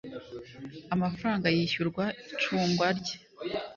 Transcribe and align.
amafaranga 0.93 1.47
yishyurwa 1.57 2.03
icungwa 2.33 2.87
rye 2.97 3.15